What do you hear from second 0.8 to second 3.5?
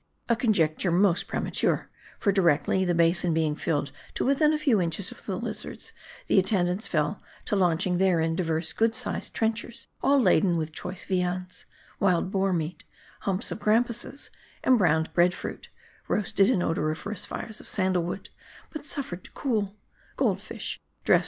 most premature; for directly, the basin